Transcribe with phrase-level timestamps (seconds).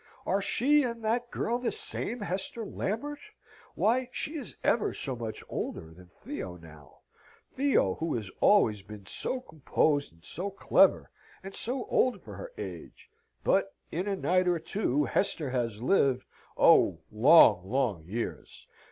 [0.25, 3.19] Are she and that girl the same Hester Lambert?
[3.75, 7.01] Why, she is ever so much older than Theo now
[7.55, 11.11] Theo, who has always been so composed, and so clever,
[11.43, 13.11] and so old for her age.
[13.43, 16.25] But in a night or two Hester has lived
[16.57, 18.67] oh, long, long years!